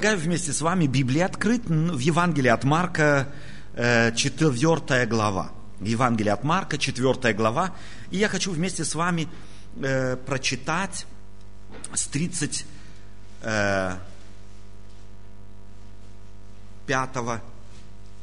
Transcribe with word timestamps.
Предлагаю 0.00 0.26
вместе 0.26 0.52
с 0.52 0.60
вами 0.60 0.86
Библия 0.86 1.26
открыть 1.26 1.64
в 1.64 1.98
Евангелии 1.98 2.50
от 2.50 2.62
Марка, 2.62 3.32
4 3.74 5.06
глава. 5.06 5.50
Евангелие 5.80 6.34
от 6.34 6.44
Марка, 6.44 6.78
4 6.78 7.34
глава. 7.34 7.74
И 8.12 8.16
я 8.16 8.28
хочу 8.28 8.52
вместе 8.52 8.84
с 8.84 8.94
вами 8.94 9.26
э, 9.82 10.14
прочитать 10.14 11.04
с 11.92 12.06
35 12.06 12.64
э, 13.42 13.98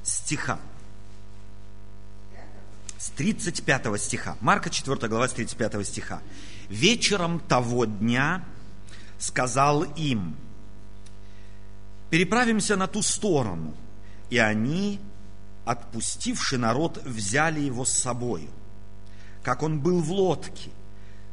стиха. 0.02 0.60
С 2.98 3.10
35 3.10 4.02
стиха. 4.02 4.38
Марка 4.40 4.70
4 4.70 5.10
глава 5.10 5.28
с 5.28 5.34
35 5.34 5.86
стиха. 5.86 6.22
«Вечером 6.70 7.42
того 7.42 7.84
дня 7.84 8.46
сказал 9.20 9.84
им, 9.84 10.38
переправимся 12.10 12.76
на 12.76 12.88
ту 12.88 13.02
сторону. 13.02 13.74
И 14.30 14.38
они, 14.38 15.00
отпустивший 15.66 16.58
народ, 16.58 17.02
взяли 17.06 17.60
его 17.60 17.86
с 17.86 17.92
собою. 17.92 18.50
Как 19.44 19.64
он 19.64 19.80
был 19.80 20.02
в 20.02 20.12
лодке, 20.12 20.72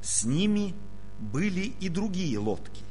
с 0.02 0.24
ними 0.24 0.74
были 1.18 1.72
и 1.80 1.88
другие 1.88 2.38
лодки. 2.38 2.82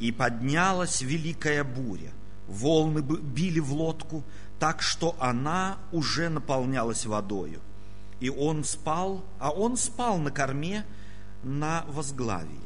И 0.00 0.12
поднялась 0.12 1.00
великая 1.00 1.64
буря. 1.64 2.12
Волны 2.46 3.00
били 3.00 3.60
в 3.60 3.72
лодку, 3.72 4.24
так 4.58 4.80
что 4.82 5.16
она 5.20 5.78
уже 5.92 6.28
наполнялась 6.28 7.04
водою. 7.04 7.60
И 8.20 8.30
он 8.30 8.64
спал, 8.64 9.24
а 9.38 9.50
он 9.50 9.76
спал 9.76 10.18
на 10.18 10.30
корме 10.30 10.84
на 11.42 11.84
возглавии. 11.88 12.58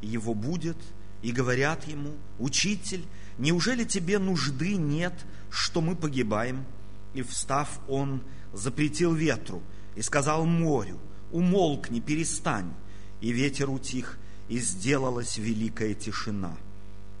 Его 0.00 0.34
будет, 0.34 0.76
и 1.20 1.32
говорят 1.32 1.86
ему, 1.88 2.12
«Учитель, 2.38 3.04
неужели 3.38 3.84
тебе 3.84 4.18
нужды 4.18 4.76
нет, 4.76 5.14
что 5.50 5.80
мы 5.80 5.96
погибаем? 5.96 6.64
И 7.14 7.22
встав, 7.22 7.80
он 7.88 8.22
запретил 8.52 9.14
ветру 9.14 9.62
и 9.96 10.02
сказал 10.02 10.44
морю, 10.44 10.98
умолкни, 11.32 12.00
перестань. 12.00 12.72
И 13.20 13.32
ветер 13.32 13.68
утих, 13.68 14.16
и 14.48 14.58
сделалась 14.60 15.38
великая 15.38 15.94
тишина. 15.94 16.56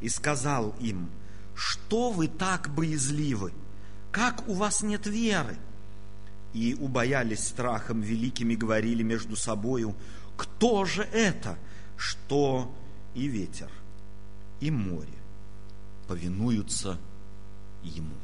И 0.00 0.08
сказал 0.08 0.76
им, 0.78 1.10
что 1.56 2.12
вы 2.12 2.28
так 2.28 2.72
боязливы? 2.72 3.52
Как 4.12 4.48
у 4.48 4.54
вас 4.54 4.82
нет 4.82 5.06
веры? 5.06 5.56
И 6.52 6.76
убоялись 6.78 7.48
страхом 7.48 8.00
великим 8.00 8.50
и 8.50 8.56
говорили 8.56 9.02
между 9.02 9.34
собою, 9.34 9.96
кто 10.36 10.84
же 10.84 11.02
это, 11.02 11.58
что 11.96 12.72
и 13.14 13.26
ветер, 13.26 13.70
и 14.60 14.70
море 14.70 15.18
повинуются 16.08 16.98
Ему. 17.82 18.14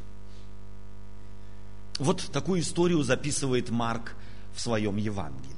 Вот 1.98 2.28
такую 2.32 2.60
историю 2.60 3.04
записывает 3.04 3.70
Марк 3.70 4.16
в 4.52 4.60
своем 4.60 4.96
Евангелии. 4.96 5.54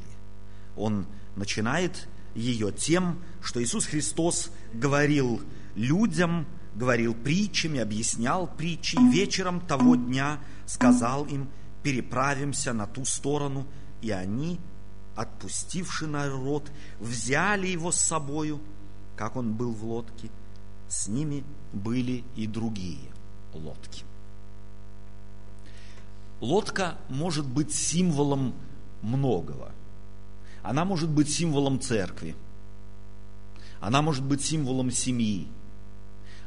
Он 0.77 1.07
начинает 1.35 2.09
ее 2.35 2.73
тем, 2.73 3.23
что 3.43 3.63
Иисус 3.63 3.87
Христос 3.87 4.51
говорил 4.75 5.41
людям, 5.75 6.47
говорил 6.75 7.15
притчами, 7.15 7.81
объяснял 7.81 8.47
притчи, 8.47 8.97
и 8.97 9.09
вечером 9.09 9.61
того 9.61 9.97
дня 9.97 10.39
сказал 10.67 11.25
им, 11.25 11.49
переправимся 11.83 12.75
на 12.75 12.87
ту 12.87 13.07
сторону, 13.07 13.67
и 14.03 14.11
они, 14.11 14.61
отпустивши 15.15 16.07
народ, 16.07 16.71
взяли 17.01 17.69
его 17.69 17.93
с 17.93 17.97
собою, 17.97 18.61
как 19.17 19.37
он 19.37 19.55
был 19.55 19.73
в 19.73 19.85
лодке, 19.85 20.31
с 20.89 21.09
ними 21.09 21.45
были 21.73 22.25
и 22.37 22.47
другие 22.47 23.11
лодки. 23.53 24.05
Лодка 26.41 26.99
может 27.09 27.47
быть 27.47 27.75
символом 27.75 28.55
многого. 29.03 29.73
Она 30.63 30.85
может 30.85 31.09
быть 31.09 31.33
символом 31.33 31.81
церкви. 31.81 32.37
Она 33.81 34.03
может 34.03 34.25
быть 34.25 34.45
символом 34.45 34.91
семьи. 34.91 35.49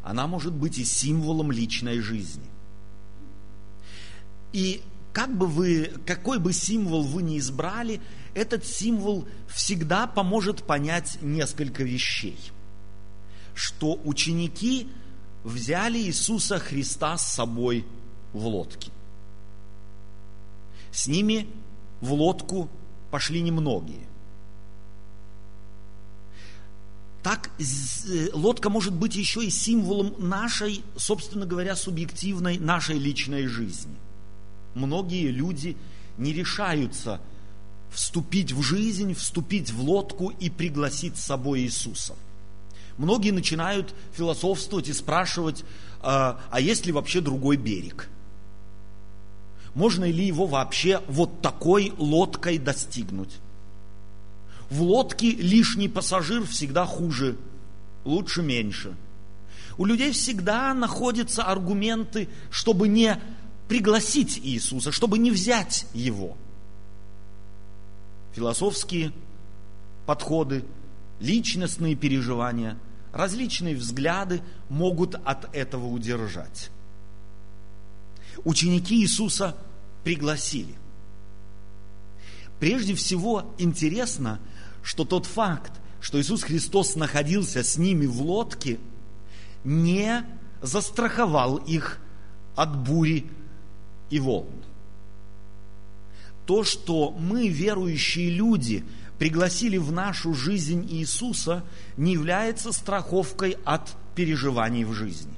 Она 0.03 0.27
может 0.27 0.53
быть 0.53 0.77
и 0.77 0.85
символом 0.85 1.51
личной 1.51 1.99
жизни. 1.99 2.45
И 4.51 4.81
как 5.13 5.35
бы 5.35 5.47
вы, 5.47 5.93
какой 6.05 6.39
бы 6.39 6.53
символ 6.53 7.03
вы 7.03 7.23
ни 7.23 7.37
избрали, 7.37 8.01
этот 8.33 8.65
символ 8.65 9.27
всегда 9.47 10.07
поможет 10.07 10.63
понять 10.63 11.17
несколько 11.21 11.83
вещей. 11.83 12.37
Что 13.59 13.99
ученики 14.05 14.87
взяли 15.43 15.97
Иисуса 15.97 16.59
Христа 16.59 17.17
с 17.17 17.33
собой 17.33 17.85
в 18.31 18.47
лодке. 18.47 18.89
С 20.93 21.07
ними 21.07 21.45
в 21.99 22.13
лодку 22.13 22.69
пошли 23.11 23.41
немногие. 23.41 24.07
Так 27.21 27.51
э, 27.59 28.29
лодка 28.31 28.69
может 28.69 28.93
быть 28.93 29.17
еще 29.17 29.43
и 29.43 29.49
символом 29.49 30.15
нашей, 30.17 30.81
собственно 30.95 31.45
говоря, 31.45 31.75
субъективной, 31.75 32.59
нашей 32.59 32.97
личной 32.97 33.47
жизни. 33.47 33.97
Многие 34.73 35.31
люди 35.31 35.75
не 36.17 36.31
решаются 36.31 37.19
вступить 37.91 38.53
в 38.53 38.61
жизнь, 38.61 39.13
вступить 39.15 39.69
в 39.69 39.81
лодку 39.81 40.29
и 40.29 40.49
пригласить 40.49 41.17
с 41.17 41.25
собой 41.25 41.63
Иисуса– 41.63 42.15
многие 42.99 43.31
начинают 43.31 43.95
философствовать 44.13 44.89
и 44.89 44.93
спрашивать, 44.93 45.63
а, 46.01 46.39
а 46.51 46.59
есть 46.59 46.85
ли 46.85 46.91
вообще 46.91 47.21
другой 47.21 47.57
берег? 47.57 48.09
Можно 49.73 50.05
ли 50.05 50.25
его 50.25 50.45
вообще 50.45 51.01
вот 51.07 51.41
такой 51.41 51.93
лодкой 51.97 52.57
достигнуть? 52.57 53.37
В 54.69 54.81
лодке 54.81 55.31
лишний 55.31 55.87
пассажир 55.87 56.45
всегда 56.45 56.85
хуже, 56.85 57.37
лучше 58.03 58.43
меньше. 58.43 58.95
У 59.77 59.85
людей 59.85 60.11
всегда 60.11 60.73
находятся 60.73 61.43
аргументы, 61.43 62.27
чтобы 62.51 62.89
не 62.89 63.17
пригласить 63.69 64.39
Иисуса, 64.43 64.91
чтобы 64.91 65.17
не 65.17 65.31
взять 65.31 65.85
Его. 65.93 66.35
Философские 68.33 69.13
подходы, 70.05 70.65
личностные 71.21 71.95
переживания– 71.95 72.77
различные 73.11 73.75
взгляды 73.75 74.41
могут 74.69 75.15
от 75.15 75.53
этого 75.55 75.87
удержать. 75.87 76.69
Ученики 78.43 79.01
Иисуса 79.01 79.55
пригласили. 80.03 80.75
Прежде 82.59 82.93
всего 82.95 83.53
интересно, 83.57 84.39
что 84.83 85.05
тот 85.05 85.25
факт, 85.25 85.71
что 86.01 86.19
Иисус 86.19 86.43
Христос 86.43 86.95
находился 86.95 87.63
с 87.63 87.77
ними 87.77 88.05
в 88.05 88.21
лодке, 88.21 88.79
не 89.63 90.25
застраховал 90.61 91.57
их 91.57 91.99
от 92.55 92.77
бури 92.77 93.29
и 94.09 94.19
волн. 94.19 94.49
То, 96.45 96.63
что 96.63 97.11
мы, 97.11 97.47
верующие 97.47 98.29
люди, 98.29 98.83
пригласили 99.19 99.77
в 99.77 99.91
нашу 99.91 100.33
жизнь 100.33 100.87
Иисуса, 100.89 101.63
не 101.97 102.13
является 102.13 102.71
страховкой 102.71 103.57
от 103.65 103.95
переживаний 104.15 104.85
в 104.85 104.93
жизни. 104.93 105.33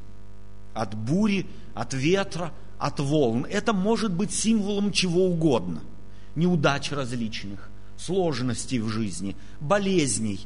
От 0.73 0.93
бури, 0.93 1.47
от 1.73 1.93
ветра, 1.93 2.53
от 2.77 2.99
волн. 2.99 3.45
Это 3.49 3.73
может 3.73 4.13
быть 4.13 4.31
символом 4.31 4.91
чего 4.91 5.25
угодно. 5.25 5.81
Неудач 6.35 6.91
различных, 6.91 7.69
сложностей 7.97 8.79
в 8.79 8.87
жизни, 8.87 9.35
болезней, 9.59 10.39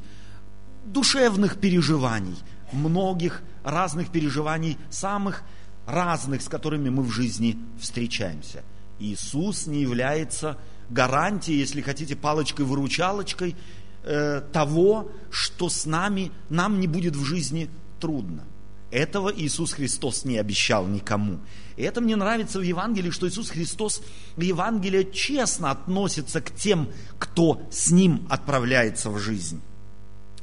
душевных 0.85 1.59
переживаний, 1.59 2.38
многих 2.72 3.44
разных 3.63 4.12
переживаний, 4.12 4.78
самых 4.90 5.44
разных, 5.85 6.42
с 6.42 6.48
которыми 6.48 6.89
мы 6.89 7.04
в 7.04 7.12
жизни 7.12 7.60
встречаемся. 7.80 8.63
Иисус 9.00 9.68
не 9.68 9.81
является 9.81 10.57
гарантией, 10.89 11.59
если 11.59 11.81
хотите, 11.81 12.15
палочкой-выручалочкой 12.15 13.56
э, 14.03 14.42
того, 14.51 15.12
что 15.31 15.69
с 15.69 15.86
нами, 15.86 16.31
нам 16.50 16.80
не 16.80 16.88
будет 16.88 17.15
в 17.15 17.24
жизни 17.24 17.69
трудно. 18.00 18.44
Этого 18.92 19.33
Иисус 19.36 19.74
Христос 19.74 20.25
не 20.25 20.38
обещал 20.38 20.88
никому. 20.88 21.39
И 21.75 21.83
это 21.83 22.01
мне 22.01 22.15
нравится 22.15 22.59
в 22.59 22.62
Евангелии, 22.62 23.09
что 23.09 23.27
Иисус 23.27 23.50
Христос 23.50 24.01
в 24.38 24.42
Евангелии 24.42 25.09
честно 25.12 25.71
относится 25.71 26.39
к 26.39 26.56
тем, 26.56 26.89
кто 27.18 27.62
с 27.71 27.91
Ним 27.91 28.25
отправляется 28.30 29.09
в 29.09 29.19
жизнь, 29.19 29.62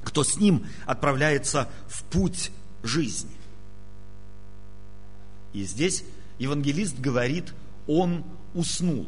кто 0.03 0.25
с 0.25 0.37
Ним 0.37 0.67
отправляется 0.85 1.69
в 1.89 2.03
путь 2.05 2.51
жизни. 2.83 3.31
И 5.53 5.65
здесь 5.65 6.05
евангелист 6.39 6.99
говорит, 6.99 7.55
он 7.87 8.25
уснул. 8.55 9.07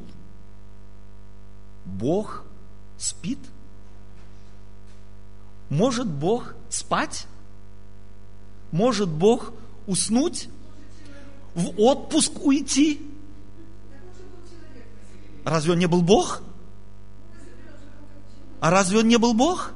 Бог 1.85 2.45
спит? 2.97 3.39
Может 5.69 6.07
Бог 6.07 6.55
спать? 6.69 7.27
Может 8.71 9.09
Бог 9.09 9.53
уснуть? 9.87 10.49
в 11.55 11.81
отпуск 11.81 12.45
уйти. 12.45 13.01
Разве 15.45 15.73
он 15.73 15.79
не 15.79 15.87
был 15.87 16.03
Бог? 16.03 16.43
А 18.61 18.71
разве 18.71 18.99
он 18.99 19.09
не 19.09 19.19
был 19.19 19.35
Бог? 19.35 19.73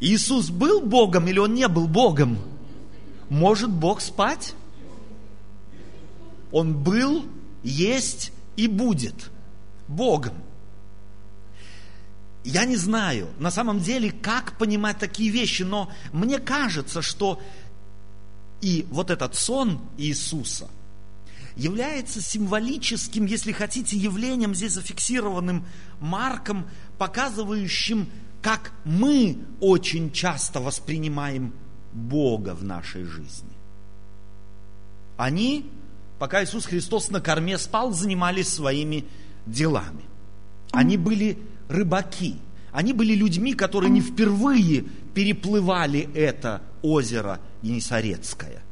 Иисус 0.00 0.50
был 0.50 0.80
Богом 0.80 1.28
или 1.28 1.38
он 1.38 1.54
не 1.54 1.68
был 1.68 1.86
Богом? 1.86 2.38
Может 3.28 3.70
Бог 3.70 4.00
спать? 4.00 4.54
Он 6.50 6.74
был, 6.74 7.24
есть 7.62 8.32
и 8.56 8.66
будет 8.66 9.30
Богом. 9.88 10.34
Я 12.44 12.64
не 12.64 12.76
знаю 12.76 13.28
на 13.38 13.50
самом 13.50 13.80
деле, 13.80 14.10
как 14.10 14.58
понимать 14.58 14.98
такие 14.98 15.30
вещи, 15.30 15.62
но 15.62 15.90
мне 16.12 16.38
кажется, 16.38 17.00
что 17.00 17.40
и 18.60 18.86
вот 18.90 19.10
этот 19.10 19.34
сон 19.34 19.80
Иисуса 19.96 20.68
является 21.56 22.20
символическим, 22.20 23.26
если 23.26 23.52
хотите, 23.52 23.96
явлением, 23.96 24.54
здесь 24.54 24.72
зафиксированным 24.72 25.66
Марком, 26.00 26.68
показывающим, 26.98 28.08
как 28.40 28.72
мы 28.84 29.38
очень 29.60 30.10
часто 30.12 30.60
воспринимаем 30.60 31.52
Бога 31.92 32.54
в 32.54 32.64
нашей 32.64 33.04
жизни. 33.04 33.52
Они, 35.16 35.70
пока 36.22 36.44
Иисус 36.44 36.66
Христос 36.66 37.10
на 37.10 37.20
корме 37.20 37.58
спал, 37.58 37.90
занимались 37.90 38.46
своими 38.46 39.06
делами. 39.44 40.04
Они 40.70 40.96
были 40.96 41.36
рыбаки. 41.68 42.36
Они 42.70 42.92
были 42.92 43.12
людьми, 43.12 43.54
которые 43.54 43.90
не 43.90 44.00
впервые 44.00 44.84
переплывали 45.14 46.08
это 46.14 46.62
озеро 46.80 47.40
Енисарецкое. 47.62 48.62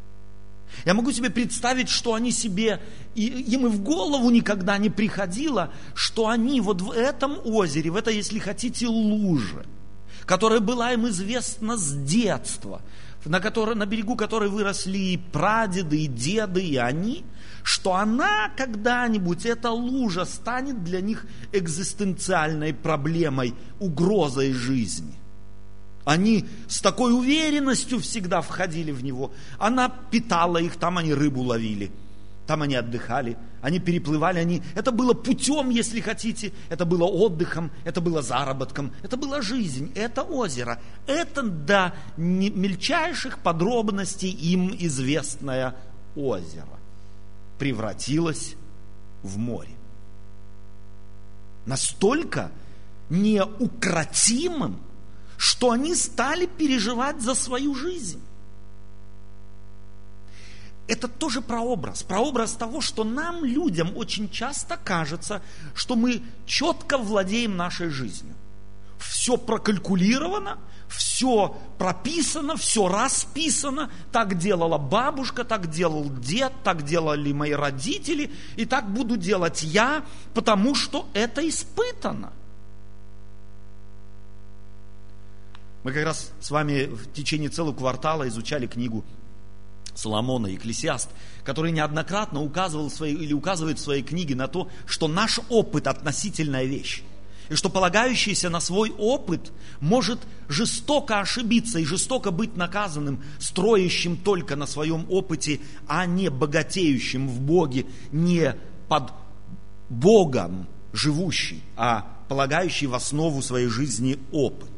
Я 0.85 0.94
могу 0.94 1.11
себе 1.11 1.29
представить, 1.29 1.88
что 1.88 2.14
они 2.14 2.31
себе, 2.31 2.81
и 3.17 3.26
им 3.26 3.67
и 3.67 3.70
в 3.70 3.82
голову 3.82 4.31
никогда 4.31 4.79
не 4.79 4.88
приходило, 4.88 5.73
что 5.97 6.29
они 6.29 6.61
вот 6.61 6.81
в 6.81 6.93
этом 6.93 7.37
озере, 7.44 7.91
в 7.91 7.97
этой, 7.97 8.14
если 8.14 8.38
хотите, 8.38 8.87
луже, 8.87 9.67
которая 10.25 10.61
была 10.61 10.93
им 10.93 11.08
известна 11.08 11.76
с 11.76 11.93
детства, 11.94 12.81
на, 13.25 13.41
которой, 13.41 13.75
на 13.75 13.87
берегу 13.87 14.14
которой 14.14 14.49
выросли 14.49 14.99
и 14.99 15.17
прадеды, 15.17 16.05
и 16.05 16.06
деды, 16.06 16.64
и 16.64 16.76
они, 16.76 17.25
что 17.62 17.95
она 17.95 18.51
когда-нибудь, 18.57 19.47
эта 19.47 19.71
лужа, 19.71 20.25
станет 20.25 20.83
для 20.85 21.01
них 21.01 21.27
экзистенциальной 21.53 22.75
проблемой, 22.75 23.55
угрозой 23.79 24.53
жизни. 24.53 25.15
Они 26.05 26.47
с 26.67 26.81
такой 26.81 27.12
уверенностью 27.12 28.01
всегда 28.01 28.41
входили 28.41 28.91
в 28.91 29.05
него. 29.05 29.33
Она 29.59 29.89
питала 29.89 30.59
их, 30.59 30.77
там 30.77 30.99
они 30.99 31.12
рыбу 31.12 31.43
ловили, 31.43 31.93
там 32.47 32.62
они 32.62 32.75
отдыхали, 32.75 33.37
они 33.61 33.79
переплывали, 33.79 34.39
они... 34.39 34.62
это 34.75 34.93
было 34.93 35.12
путем, 35.12 35.69
если 35.69 36.01
хотите, 36.01 36.53
это 36.71 36.87
было 36.87 37.05
отдыхом, 37.05 37.71
это 37.85 38.01
было 38.01 38.23
заработком, 38.23 38.93
это 39.03 39.19
была 39.19 39.43
жизнь, 39.43 39.93
это 39.95 40.23
озеро, 40.23 40.81
это 41.07 41.43
до 41.43 41.95
мельчайших 42.17 43.39
подробностей 43.39 44.31
им 44.31 44.75
известное 44.79 45.77
озеро 46.17 46.80
превратилось 47.61 48.57
в 49.23 49.37
море. 49.37 49.77
Настолько 51.67 52.51
неукротимым, 53.11 54.81
что 55.37 55.71
они 55.71 55.95
стали 55.95 56.47
переживать 56.47 57.21
за 57.21 57.35
свою 57.35 57.75
жизнь. 57.75 58.23
Это 60.89 61.07
тоже 61.07 61.43
прообраз, 61.43 62.03
прообраз 62.03 62.53
того, 62.53 62.81
что 62.81 63.05
нам, 63.05 63.45
людям, 63.45 63.95
очень 63.95 64.31
часто 64.31 64.79
кажется, 64.79 65.43
что 65.75 65.97
мы 65.97 66.23
четко 66.47 66.97
владеем 66.97 67.59
нашей 67.59 67.91
жизнью. 67.91 68.35
Все 68.99 69.37
прокалькулировано, 69.37 70.59
все 70.91 71.57
прописано, 71.79 72.57
все 72.57 72.89
расписано. 72.89 73.91
Так 74.13 74.37
делала 74.39 74.77
бабушка, 74.77 75.45
так 75.45 75.71
делал 75.71 76.11
дед, 76.11 76.53
так 76.65 76.83
делали 76.83 77.33
мои 77.33 77.53
родители, 77.53 78.31
и 78.57 78.67
так 78.67 78.93
буду 78.93 79.17
делать 79.17 79.63
я, 79.63 80.05
потому 80.35 80.75
что 80.75 81.09
это 81.15 81.49
испытано. 81.49 82.33
Мы 85.83 85.93
как 85.93 86.05
раз 86.05 86.33
с 86.41 86.51
вами 86.51 86.87
в 86.87 87.11
течение 87.13 87.49
целого 87.49 87.75
квартала 87.75 88.29
изучали 88.29 88.67
книгу 88.67 89.05
Соломона, 89.95 90.49
Екклесиаст, 90.49 91.09
который 91.45 91.73
неоднократно 91.73 92.43
указывал 92.43 92.91
свои, 92.91 93.15
или 93.15 93.33
указывает 93.33 93.79
в 93.79 93.83
своей 93.83 94.03
книге 94.03 94.35
на 94.35 94.49
то, 94.49 94.69
что 94.87 95.09
наш 95.09 95.41
опыт– 95.49 95.87
относительная 95.89 96.65
вещь. 96.65 97.03
И 97.50 97.55
что 97.55 97.69
полагающийся 97.69 98.49
на 98.49 98.61
свой 98.61 98.91
опыт 98.97 99.52
может 99.81 100.20
жестоко 100.49 101.20
ошибиться 101.20 101.79
и 101.79 101.85
жестоко 101.85 102.31
быть 102.31 102.56
наказанным, 102.56 103.23
строящим 103.38 104.17
только 104.17 104.56
на 104.56 104.67
своем 104.67 105.05
опыте, 105.11 105.61
а 105.87 106.06
не 106.06 106.31
богатеющим 106.31 107.29
в 107.29 107.41
Боге, 107.41 107.85
не 108.12 108.55
под 108.88 109.12
Богом 109.91 110.67
живущий, 110.93 111.62
а 111.76 112.06
полагающий 112.29 112.87
в 112.87 112.94
основу 112.94 113.43
своей 113.43 113.69
жизни 113.69 114.19
опыт 114.32 114.70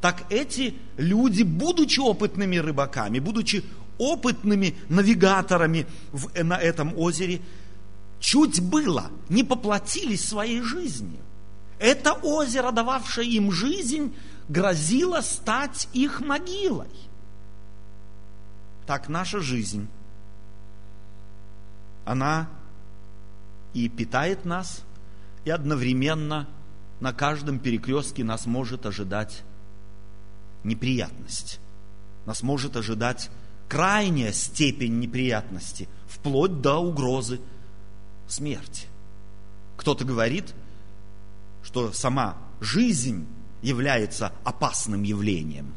так 0.00 0.24
эти 0.30 0.74
люди, 0.96 1.42
будучи 1.42 2.00
опытными 2.00 2.56
рыбаками, 2.56 3.18
будучи 3.18 3.64
опытными 3.98 4.76
навигаторами 4.88 5.86
в, 6.12 6.42
на 6.42 6.56
этом 6.56 6.96
озере, 6.96 7.40
чуть 8.20 8.60
было 8.60 9.10
не 9.28 9.42
поплатились 9.42 10.24
своей 10.24 10.62
жизнью. 10.62 11.18
Это 11.78 12.12
озеро, 12.12 12.72
дававшее 12.72 13.28
им 13.28 13.52
жизнь, 13.52 14.14
грозило 14.48 15.20
стать 15.20 15.88
их 15.92 16.20
могилой. 16.20 16.90
Так 18.86 19.08
наша 19.08 19.40
жизнь, 19.40 19.88
она 22.04 22.48
и 23.74 23.88
питает 23.88 24.44
нас, 24.44 24.82
и 25.44 25.50
одновременно 25.50 26.48
на 27.00 27.12
каждом 27.12 27.58
перекрестке 27.58 28.24
нас 28.24 28.46
может 28.46 28.86
ожидать 28.86 29.44
неприятность. 30.64 31.60
Нас 32.26 32.42
может 32.42 32.76
ожидать 32.76 33.30
крайняя 33.68 34.32
степень 34.32 34.98
неприятности, 34.98 35.88
вплоть 36.08 36.60
до 36.60 36.76
угрозы 36.76 37.40
смерти. 38.26 38.86
Кто-то 39.76 40.04
говорит, 40.04 40.54
что 41.68 41.92
сама 41.92 42.38
жизнь 42.60 43.26
является 43.60 44.32
опасным 44.42 45.02
явлением. 45.02 45.74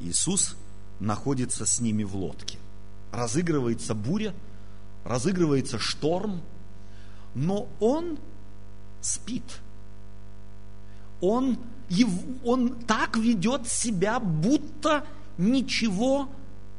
Иисус 0.00 0.56
находится 1.00 1.66
с 1.66 1.80
ними 1.80 2.02
в 2.02 2.16
лодке. 2.16 2.58
Разыгрывается 3.12 3.94
буря, 3.94 4.34
разыгрывается 5.04 5.78
шторм, 5.78 6.40
но 7.34 7.68
он 7.78 8.18
спит– 9.02 9.60
он, 11.22 11.56
он 12.44 12.70
так 12.84 13.16
ведет 13.16 13.68
себя, 13.68 14.18
будто 14.18 15.06
ничего 15.38 16.28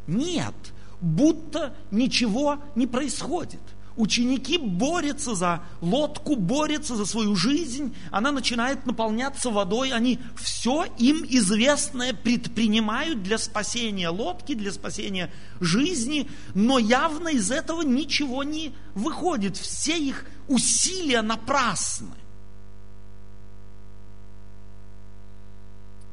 нет, 0.06 0.54
будто 1.00 1.74
ничего 1.92 2.58
не 2.76 2.86
происходит. 2.86 3.62
Ученики 3.96 4.58
борются 4.58 5.36
за 5.36 5.62
лодку, 5.82 6.36
борются 6.36 6.96
за 6.96 7.06
свою 7.06 7.36
жизнь, 7.36 7.96
она 8.10 8.32
начинает 8.32 8.88
наполняться 8.88 9.52
водой, 9.52 9.92
они 9.92 10.20
все 10.36 10.86
им 10.98 11.24
известное 11.30 12.14
предпринимают 12.14 13.22
для 13.22 13.38
спасения 13.38 14.10
лодки, 14.10 14.56
для 14.56 14.72
спасения 14.72 15.32
жизни, 15.60 16.28
но 16.56 16.80
явно 16.80 17.28
из 17.30 17.52
этого 17.52 17.84
ничего 17.84 18.44
не 18.44 18.74
выходит, 18.96 19.58
все 19.58 19.96
их 19.96 20.26
усилия 20.48 21.22
напрасны. 21.22 22.16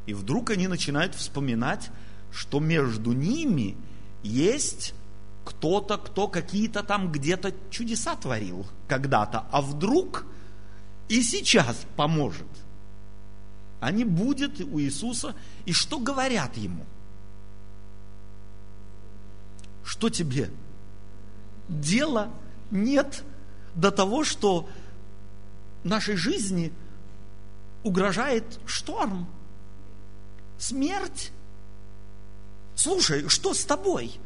И 0.05 0.13
вдруг 0.13 0.51
они 0.51 0.67
начинают 0.69 1.15
вспоминать, 1.15 1.91
что 2.31 2.61
между 2.61 3.13
ними 3.13 3.77
есть 4.23 4.93
кто-то, 5.51 5.99
кто 5.99 6.29
какие-то 6.29 6.83
там 6.83 7.11
где-то 7.11 7.53
чудеса 7.71 8.15
творил 8.15 8.67
когда-то, 8.87 9.47
а 9.51 9.61
вдруг 9.61 10.25
и 11.09 11.23
сейчас 11.23 11.85
поможет. 11.97 12.47
Они 13.81 14.05
будут 14.05 14.61
у 14.61 14.79
Иисуса, 14.79 15.35
и 15.67 15.73
что 15.73 15.99
говорят 15.99 16.57
ему? 16.57 16.87
Что 19.83 20.09
тебе? 20.09 20.51
Дела 21.69 22.31
нет 22.71 23.25
до 23.75 23.91
того, 23.91 24.23
что 24.23 24.69
нашей 25.83 26.15
жизни 26.15 26.73
угрожает 27.83 28.61
шторм, 28.67 29.27
смерть. 30.59 31.33
слушай, 32.77 33.29
что 33.29 33.53
с 33.53 33.65
тобой? 33.65 34.21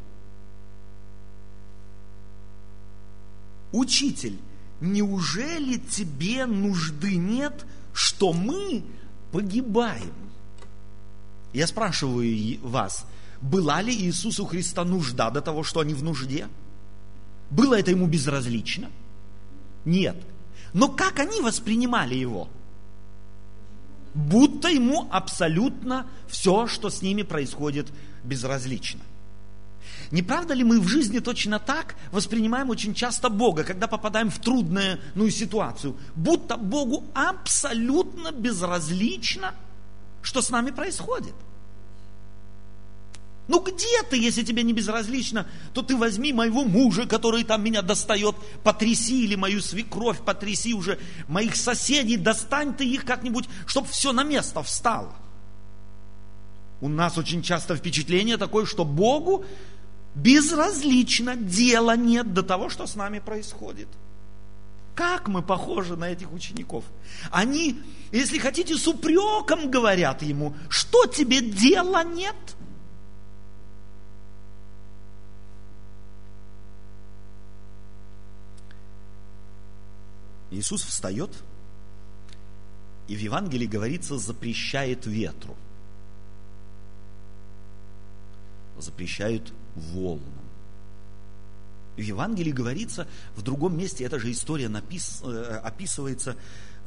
Учитель, 3.75 4.39
неужели 4.79 5.75
тебе 5.77 6.45
нужды 6.45 7.17
нет, 7.17 7.65
что 7.93 8.31
мы 8.31 8.85
погибаем? 9.33 10.13
Я 11.51 11.67
спрашиваю 11.67 12.57
вас, 12.61 13.05
была 13.41 13.81
ли 13.81 13.93
Иисусу 13.93 14.45
Христа 14.45 14.85
нужда 14.85 15.29
до 15.29 15.41
того, 15.41 15.63
что 15.63 15.81
они 15.81 15.93
в 15.93 16.03
нужде? 16.03 16.47
Было 17.49 17.77
это 17.77 17.91
ему 17.91 18.07
безразлично? 18.07 18.89
Нет. 19.83 20.15
Но 20.71 20.87
как 20.87 21.19
они 21.19 21.41
воспринимали 21.41 22.15
его? 22.15 22.47
Будто 24.13 24.69
ему 24.69 25.09
абсолютно 25.11 26.07
все, 26.29 26.67
что 26.67 26.89
с 26.89 27.01
ними 27.01 27.23
происходит, 27.23 27.91
безразлично. 28.23 29.01
Не 30.11 30.21
правда 30.21 30.53
ли 30.53 30.63
мы 30.63 30.79
в 30.79 30.87
жизни 30.87 31.19
точно 31.19 31.59
так 31.59 31.95
воспринимаем 32.11 32.69
очень 32.69 32.93
часто 32.93 33.29
Бога, 33.29 33.63
когда 33.63 33.87
попадаем 33.87 34.29
в 34.29 34.39
трудную 34.39 34.99
ну, 35.15 35.29
ситуацию? 35.29 35.97
Будто 36.15 36.57
Богу 36.57 37.05
абсолютно 37.13 38.31
безразлично, 38.31 39.53
что 40.21 40.41
с 40.41 40.49
нами 40.49 40.71
происходит. 40.71 41.33
Ну 43.47 43.61
где 43.61 44.01
ты, 44.09 44.17
если 44.17 44.43
тебе 44.43 44.63
не 44.63 44.73
безразлично, 44.73 45.45
то 45.73 45.83
ты 45.83 45.95
возьми 45.95 46.33
моего 46.33 46.63
мужа, 46.63 47.05
который 47.05 47.43
там 47.43 47.63
меня 47.63 47.83
достает, 47.83 48.35
потряси, 48.63 49.23
или 49.23 49.35
мою 49.35 49.61
свекровь, 49.61 50.21
потряси 50.21 50.73
уже 50.73 50.99
моих 51.27 51.55
соседей, 51.55 52.17
достань 52.17 52.73
ты 52.73 52.85
их 52.85 53.05
как-нибудь, 53.05 53.47
чтобы 53.67 53.87
все 53.87 54.13
на 54.13 54.23
место 54.23 54.63
встало. 54.63 55.15
У 56.81 56.89
нас 56.89 57.17
очень 57.17 57.43
часто 57.43 57.75
впечатление 57.75 58.37
такое, 58.37 58.65
что 58.65 58.83
Богу 58.83 59.45
безразлично, 60.15 61.35
дела 61.35 61.95
нет 61.95 62.33
до 62.33 62.41
того, 62.41 62.69
что 62.69 62.87
с 62.87 62.95
нами 62.95 63.19
происходит. 63.19 63.87
Как 64.95 65.27
мы 65.27 65.41
похожи 65.41 65.97
на 65.97 66.09
этих 66.09 66.31
учеников? 66.31 66.85
Они, 67.29 67.81
если 68.11 68.37
хотите, 68.37 68.75
с 68.75 68.87
упреком 68.87 69.69
говорят 69.69 70.21
ему, 70.21 70.55
что 70.69 71.05
тебе 71.05 71.41
дела 71.41 72.03
нет– 72.03 72.35
Иисус 80.55 80.83
встает, 80.83 81.31
и 83.07 83.15
в 83.15 83.19
Евангелии 83.19 83.65
говорится, 83.65 84.17
запрещает 84.17 85.05
ветру, 85.05 85.55
запрещает 88.85 89.51
волнам. 89.75 90.23
В 91.97 92.01
Евангелии 92.01 92.51
говорится, 92.51 93.07
в 93.35 93.41
другом 93.41 93.77
месте 93.77 94.03
эта 94.03 94.19
же 94.19 94.31
история 94.31 94.67
напис, 94.67 95.21
э, 95.23 95.59
описывается, 95.63 96.35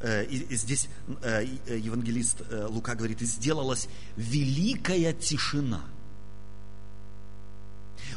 э, 0.01 0.25
и 0.25 0.55
здесь 0.55 0.87
э, 1.23 1.45
евангелист 1.67 2.43
Лука 2.69 2.95
говорит, 2.95 3.21
и 3.21 3.25
сделалась 3.25 3.87
великая 4.17 5.13
тишина– 5.13 5.81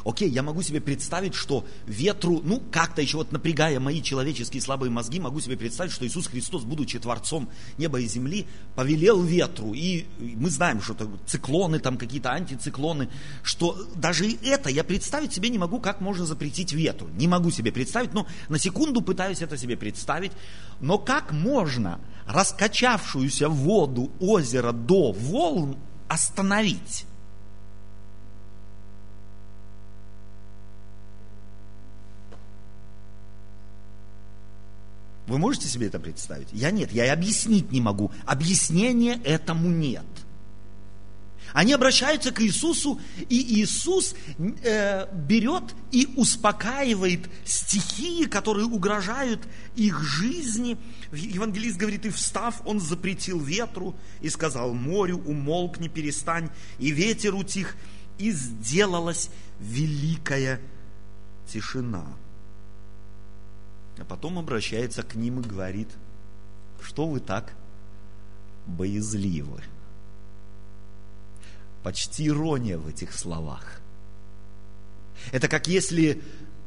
Окей, 0.05 0.29
я 0.29 0.43
могу 0.43 0.61
себе 0.61 0.81
представить, 0.81 1.33
что 1.33 1.65
ветру, 1.85 2.41
ну, 2.43 2.61
как-то 2.71 3.01
еще 3.01 3.17
вот 3.17 3.31
напрягая 3.31 3.79
мои 3.79 4.01
человеческие 4.01 4.61
слабые 4.61 4.89
мозги, 4.89 5.19
могу 5.19 5.39
себе 5.39 5.55
представить, 5.55 5.93
что 5.93 6.05
Иисус 6.05 6.27
Христос, 6.27 6.63
будучи 6.63 6.99
Творцом 6.99 7.49
неба 7.77 8.01
и 8.01 8.07
земли, 8.07 8.45
повелел 8.75 9.21
ветру. 9.21 9.73
И 9.73 10.05
мы 10.19 10.49
знаем, 10.49 10.81
что 10.81 10.93
это 10.93 11.09
циклоны, 11.25 11.79
там 11.79 11.97
какие-то 11.97 12.31
антициклоны, 12.31 13.09
что 13.43 13.77
даже 13.95 14.27
и 14.27 14.37
это 14.45 14.69
я 14.69 14.83
представить 14.83 15.33
себе 15.33 15.49
не 15.49 15.57
могу, 15.57 15.79
как 15.79 16.01
можно 16.01 16.25
запретить 16.25 16.73
ветру. 16.73 17.07
Не 17.17 17.27
могу 17.27 17.49
себе 17.51 17.71
представить, 17.71 18.13
но 18.13 18.27
на 18.49 18.59
секунду 18.59 19.01
пытаюсь 19.01 19.41
это 19.41 19.57
себе 19.57 19.77
представить. 19.77 20.33
Но 20.81 20.97
как 20.97 21.31
можно 21.31 21.99
раскачавшуюся 22.25 23.47
воду 23.47 24.11
озера 24.19 24.73
до 24.73 25.13
волн 25.13 25.77
остановить? 26.09 27.05
Вы 35.27 35.37
можете 35.37 35.67
себе 35.67 35.87
это 35.87 35.99
представить? 35.99 36.49
Я 36.51 36.71
нет, 36.71 36.91
я 36.91 37.05
и 37.05 37.09
объяснить 37.09 37.71
не 37.71 37.81
могу. 37.81 38.11
Объяснения 38.25 39.19
этому 39.23 39.69
нет. 39.69 40.05
Они 41.53 41.71
обращаются 41.71 42.31
к 42.31 42.41
Иисусу, 42.41 42.99
и 43.29 43.61
Иисус 43.61 44.15
э, 44.63 45.07
берет 45.13 45.63
и 45.91 46.09
успокаивает 46.17 47.29
стихии, 47.45 48.25
которые 48.25 48.65
угрожают 48.65 49.41
их 49.75 50.01
жизни. 50.01 50.77
Евангелист 51.11 51.77
говорит, 51.77 52.07
и 52.07 52.09
встав, 52.09 52.61
он 52.65 52.79
запретил 52.79 53.39
ветру 53.39 53.95
и 54.19 54.29
сказал 54.29 54.73
морю, 54.73 55.21
умолкни, 55.25 55.89
перестань, 55.89 56.49
и 56.79 56.89
ветер 56.91 57.35
утих, 57.35 57.77
и 58.17 58.31
сделалась 58.31 59.29
великая 59.59 60.59
тишина. 61.47 62.05
А 64.03 64.05
потом 64.05 64.37
обращается 64.37 65.01
к 65.01 65.15
ним 65.15 65.39
и 65.39 65.47
говорит, 65.47 65.87
что 66.81 67.07
вы 67.07 67.21
так 67.21 67.53
боязливы. 68.65 69.63
Почти 71.83 72.27
ирония 72.27 72.77
в 72.77 72.85
этих 72.89 73.13
словах. 73.13 73.79
Это 75.31 75.47
как 75.47 75.67
если 75.67 76.21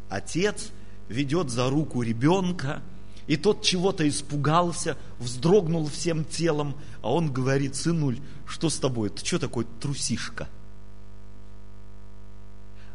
отец 0.09 0.71
ведет 1.11 1.51
за 1.51 1.69
руку 1.69 2.01
ребенка, 2.01 2.81
и 3.27 3.37
тот 3.37 3.61
чего-то 3.61 4.09
испугался, 4.09 4.97
вздрогнул 5.19 5.89
всем 5.89 6.25
телом, 6.25 6.75
а 7.03 7.13
он 7.13 7.31
говорит, 7.31 7.77
сынуль, 7.77 8.19
что 8.47 8.71
с 8.71 8.79
тобой? 8.79 9.11
Ты 9.11 9.23
что 9.27 9.39
такой 9.39 9.67
трусишка? 9.79 10.49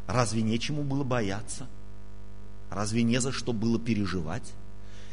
Разве 0.08 0.42
нечему 0.42 0.82
было 0.82 1.04
бояться? 1.04 1.68
Разве 2.74 3.02
не 3.02 3.20
за 3.20 3.32
что 3.32 3.52
было 3.52 3.78
переживать? 3.78 4.52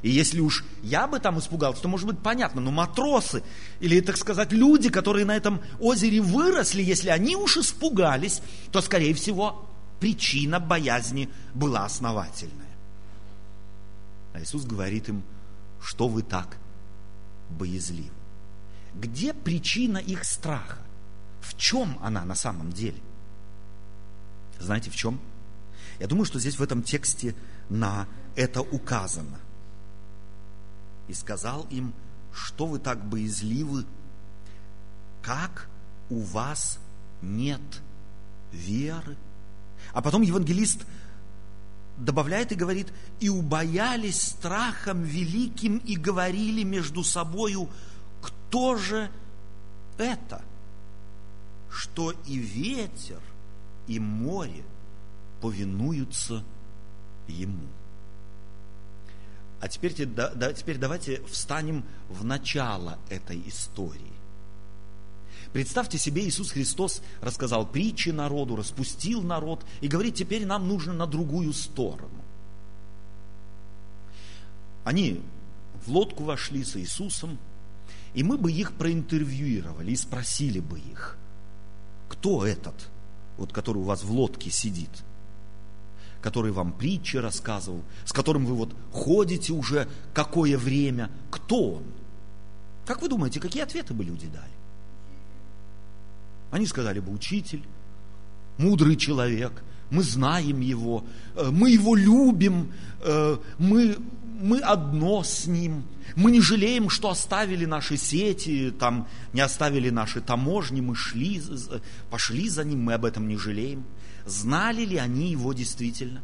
И 0.01 0.09
если 0.09 0.39
уж 0.39 0.63
я 0.81 1.07
бы 1.07 1.19
там 1.19 1.39
испугался, 1.39 1.81
то 1.81 1.89
может 1.89 2.07
быть 2.07 2.19
понятно, 2.19 2.61
но 2.61 2.71
матросы, 2.71 3.43
или, 3.81 3.99
так 3.99 4.15
сказать, 4.17 4.53
люди, 4.53 4.89
которые 4.89 5.25
на 5.25 5.35
этом 5.35 5.61
озере 5.79 6.21
выросли, 6.21 6.81
если 6.81 7.09
они 7.09 7.35
уж 7.35 7.57
испугались, 7.57 8.41
то, 8.71 8.79
скорее 8.79 9.13
всего, 9.13 9.69
причина 9.99 10.61
боязни 10.61 11.29
была 11.53 11.83
основательная. 11.83 12.77
А 14.33 14.41
Иисус 14.41 14.63
говорит 14.63 15.09
им, 15.09 15.23
что 15.81 16.07
вы 16.07 16.21
так 16.21 16.57
боязливы. 17.49 18.11
Где 18.95 19.33
причина 19.33 19.97
их 19.97 20.23
страха? 20.23 20.79
В 21.41 21.57
чем 21.57 21.97
она 22.01 22.23
на 22.23 22.35
самом 22.35 22.71
деле? 22.71 23.01
Знаете, 24.59 24.89
в 24.91 24.95
чем? 24.95 25.19
Я 25.99 26.07
думаю, 26.07 26.25
что 26.25 26.39
здесь 26.39 26.57
в 26.57 26.63
этом 26.63 26.81
тексте 26.81 27.35
на 27.69 28.07
это 28.35 28.61
указано. 28.61 29.39
И 31.07 31.13
сказал 31.13 31.67
им, 31.69 31.93
что 32.33 32.65
вы 32.65 32.79
так 32.79 33.03
боязливы, 33.03 33.85
как 35.21 35.67
у 36.09 36.19
вас 36.21 36.79
нет 37.21 37.61
веры. 38.51 39.17
А 39.91 40.01
потом 40.01 40.21
евангелист 40.21 40.85
добавляет 41.97 42.53
и 42.53 42.55
говорит, 42.55 42.93
и 43.19 43.27
убоялись 43.27 44.21
страхом 44.21 45.03
великим 45.03 45.79
и 45.79 45.97
говорили 45.97 46.63
между 46.63 47.03
собою, 47.03 47.69
кто 48.21 48.77
же 48.77 49.11
это, 49.97 50.41
что 51.69 52.11
и 52.25 52.37
ветер, 52.37 53.19
и 53.87 53.99
море– 53.99 54.63
повинуются 55.41 56.43
Ему. 57.27 57.67
А 59.61 59.67
теперь, 59.67 59.93
теперь 59.93 60.77
давайте 60.77 61.21
встанем 61.25 61.83
в 62.07 62.23
начало 62.23 62.97
этой 63.09 63.41
истории. 63.47 64.13
Представьте 65.51 65.97
себе, 65.97 66.27
Иисус 66.27 66.51
Христос 66.51 67.01
рассказал 67.21 67.65
притчи 67.65 68.09
народу, 68.09 68.55
распустил 68.55 69.21
народ 69.21 69.65
и 69.81 69.87
говорит, 69.87 70.15
теперь 70.15 70.45
нам 70.45 70.67
нужно 70.67 70.93
на 70.93 71.07
другую 71.07 71.53
сторону. 71.53 72.23
Они 74.85 75.21
в 75.85 75.91
лодку 75.91 76.23
вошли 76.23 76.63
с 76.63 76.77
Иисусом, 76.77 77.37
и 78.13 78.23
мы 78.23 78.37
бы 78.37 78.51
их 78.51 78.73
проинтервьюировали 78.73 79.91
и 79.91 79.95
спросили 79.95 80.59
бы 80.59 80.79
их, 80.79 81.17
кто 82.07 82.45
этот, 82.45 82.89
вот 83.37 83.51
который 83.51 83.79
у 83.79 83.83
вас 83.83 84.03
в 84.03 84.11
лодке 84.11 84.49
сидит– 84.51 84.89
который 86.21 86.51
вам 86.51 86.73
притчи 86.73 87.17
рассказывал, 87.17 87.83
с 88.05 88.11
которым 88.11 88.45
вы 88.45 88.55
вот 88.55 88.75
ходите 88.91 89.53
уже 89.53 89.87
какое 90.13 90.57
время, 90.57 91.09
кто 91.29 91.75
он? 91.75 91.83
Как 92.85 93.01
вы 93.01 93.09
думаете, 93.09 93.39
какие 93.39 93.63
ответы 93.63 93.93
бы 93.93 94.03
люди 94.03 94.27
дали? 94.27 94.51
Они 96.51 96.65
сказали 96.65 96.99
бы, 96.99 97.13
учитель, 97.13 97.63
мудрый 98.57 98.95
человек, 98.95 99.63
мы 99.91 100.03
знаем 100.03 100.59
его, 100.59 101.03
э, 101.35 101.49
мы 101.51 101.71
его 101.71 101.95
любим, 101.95 102.71
э, 103.01 103.37
мы, 103.57 103.97
мы 104.41 104.59
одно 104.59 105.23
с 105.23 105.45
ним, 105.47 105.83
мы 106.15 106.31
не 106.31 106.41
жалеем, 106.41 106.89
что 106.89 107.09
оставили 107.09 107.65
наши 107.65 107.97
сети, 107.97 108.71
там, 108.71 109.07
не 109.33 109.41
оставили 109.41 109.89
наши 109.89 110.21
таможни, 110.21 110.81
мы 110.81 110.95
шли, 110.95 111.41
пошли 112.09 112.49
за 112.49 112.63
ним, 112.63 112.83
мы 112.83 112.93
об 112.93 113.05
этом 113.05 113.27
не 113.27 113.37
жалеем. 113.37 113.83
Знали 114.25 114.85
ли 114.85 114.97
они 114.97 115.31
его 115.31 115.53
действительно? 115.53 116.21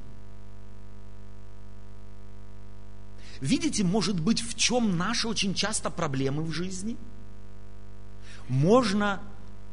Видите, 3.41 3.83
может 3.83 4.19
быть, 4.19 4.41
в 4.41 4.55
чем 4.55 4.97
наши 4.97 5.27
очень 5.27 5.53
часто 5.53 5.89
проблемы 5.89 6.43
в 6.43 6.51
жизни? 6.51 6.97
Можно 8.47 9.21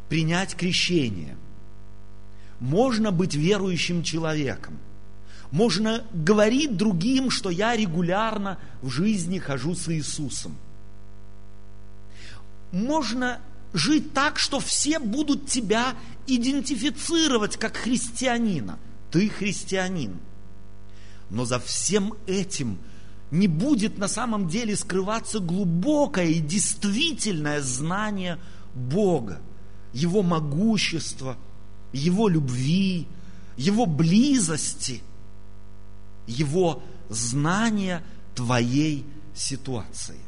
принять 0.09 0.57
крещение. 0.57 1.37
Можно 2.61 3.13
быть 3.13 3.35
верующим 3.35 4.03
человеком. 4.03 4.79
Можно 5.51 6.05
говорить 6.13 6.77
другим, 6.77 7.31
что 7.31 7.51
я 7.51 7.77
регулярно 7.77 8.59
в 8.81 8.89
жизни 8.89 9.39
хожу 9.39 9.75
с 9.75 9.89
Иисусом. 9.89 10.57
Можно 12.73 13.41
жить 13.75 14.15
так, 14.15 14.39
что 14.39 14.61
все 14.61 14.99
будут 14.99 15.47
тебя 15.47 15.95
идентифицировать 16.27 17.57
как 17.57 17.77
христианина. 17.77 18.79
Ты 19.11 19.29
христианин. 19.29 20.19
Но 21.31 21.45
за 21.45 21.59
всем 21.59 22.15
этим– 22.27 22.79
не 23.33 23.49
будет 23.49 23.97
на 23.99 24.09
самом 24.09 24.47
деле 24.47 24.77
скрываться 24.77 25.41
глубокое 25.41 26.27
и 26.27 26.39
действительное 26.39 27.63
знание 27.63 28.39
Бога, 28.75 29.41
Его 29.95 30.23
могущества, 30.23 31.39
Его 31.95 32.29
любви, 32.29 33.09
Его 33.57 33.87
близости, 33.87 35.03
Его 36.27 36.83
знания 37.09 38.05
твоей 38.35 39.07
ситуации. 39.35 40.19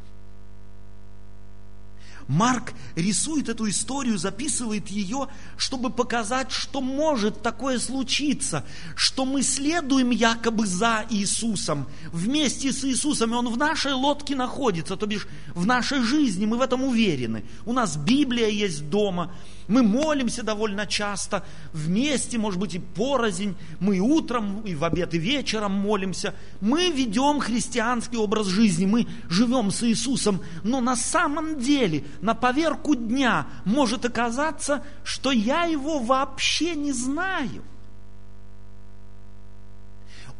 Марк 2.28 2.72
рисует 2.96 3.48
эту 3.48 3.68
историю, 3.68 4.18
записывает 4.18 4.88
ее, 4.88 5.28
чтобы 5.56 5.90
показать, 5.90 6.50
что 6.50 6.80
может 6.80 7.42
такое 7.42 7.78
случиться, 7.78 8.64
что 8.96 9.24
мы 9.24 9.42
следуем 9.42 10.10
якобы 10.10 10.66
за 10.66 11.04
Иисусом, 11.10 11.86
вместе 12.12 12.72
с 12.72 12.84
Иисусом, 12.84 13.32
и 13.32 13.36
Он 13.36 13.48
в 13.48 13.56
нашей 13.56 13.92
лодке 13.92 14.34
находится, 14.36 14.96
то 14.96 15.06
бишь 15.06 15.26
в 15.54 15.66
нашей 15.66 16.00
жизни, 16.00 16.46
мы 16.46 16.56
в 16.56 16.62
этом 16.62 16.84
уверены. 16.84 17.44
У 17.66 17.72
нас 17.72 17.96
Библия 17.96 18.48
есть 18.48 18.88
дома, 18.88 19.34
мы 19.68 19.82
молимся 19.82 20.42
довольно 20.42 20.86
часто, 20.86 21.44
вместе, 21.72 22.38
может 22.38 22.60
быть, 22.60 22.74
и 22.74 22.78
порознь. 22.78 23.56
Мы 23.80 23.96
и 23.96 24.00
утром, 24.00 24.60
и 24.62 24.74
в 24.74 24.84
обед, 24.84 25.14
и 25.14 25.18
вечером 25.18 25.72
молимся. 25.72 26.34
Мы 26.60 26.90
ведем 26.90 27.40
христианский 27.40 28.16
образ 28.16 28.46
жизни, 28.46 28.86
мы 28.86 29.06
живем 29.28 29.70
с 29.70 29.82
Иисусом. 29.82 30.40
Но 30.62 30.80
на 30.80 30.96
самом 30.96 31.58
деле, 31.58 32.04
на 32.20 32.34
поверку 32.34 32.94
дня 32.94 33.46
может 33.64 34.04
оказаться, 34.04 34.84
что 35.02 35.30
я 35.30 35.64
его 35.64 35.98
вообще 35.98 36.74
не 36.74 36.92
знаю. 36.92 37.62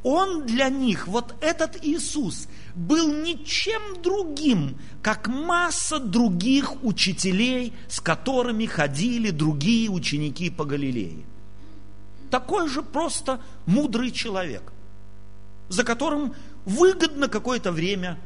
Он 0.05 0.45
для 0.45 0.69
них, 0.69 1.09
вот 1.09 1.35
этот 1.41 1.83
Иисус, 1.83 2.47
был 2.75 3.11
ничем 3.11 4.03
другим, 4.03 4.79
как 5.03 5.29
масса 5.29 5.99
других 5.99 6.85
учителей, 6.85 7.73
с 7.89 8.01
которыми 8.01 8.67
ходили 8.67 9.31
другие 9.31 9.89
ученики 9.89 10.51
по 10.51 10.67
Галилее. 10.67 11.25
Такой 12.31 12.69
же 12.69 12.83
просто 12.83 13.41
мудрый 13.65 14.11
человек, 14.11 14.75
за 15.71 15.85
которым 15.85 16.35
выгодно 16.67 17.29
какое-то 17.29 17.73
время 17.73 18.21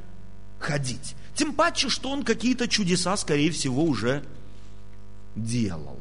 ходить. 0.59 1.15
Тем 1.37 1.55
паче, 1.55 1.89
что 1.89 2.11
он 2.11 2.25
какие-то 2.25 2.67
чудеса, 2.67 3.17
скорее 3.17 3.53
всего, 3.53 3.85
уже 3.85 4.25
делал. 5.37 6.01